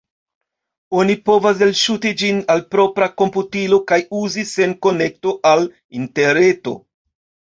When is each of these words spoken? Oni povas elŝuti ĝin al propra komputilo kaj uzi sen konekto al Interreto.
Oni 0.99 1.15
povas 1.29 1.59
elŝuti 1.65 2.13
ĝin 2.21 2.39
al 2.53 2.63
propra 2.75 3.09
komputilo 3.21 3.79
kaj 3.91 3.99
uzi 4.21 4.45
sen 4.53 4.75
konekto 4.87 5.35
al 5.51 5.63
Interreto. 6.03 6.75